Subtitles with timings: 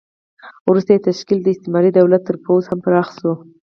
[0.69, 3.33] وروسته یې تشکیل د استعماري دولت تر پوځ هم پراخ شو.